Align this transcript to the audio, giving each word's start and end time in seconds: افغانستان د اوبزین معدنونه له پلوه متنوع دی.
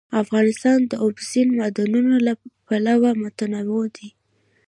افغانستان 0.23 0.79
د 0.91 0.93
اوبزین 1.05 1.47
معدنونه 1.57 2.15
له 2.27 2.33
پلوه 2.65 3.11
متنوع 3.21 3.85
دی. 3.95 4.09